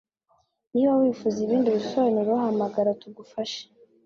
[0.73, 3.61] niba wifuza ibindi bisobanuro hamagara tugufashe